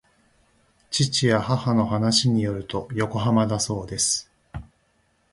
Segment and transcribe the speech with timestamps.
[0.89, 4.31] 父や母の話によると横浜だそうです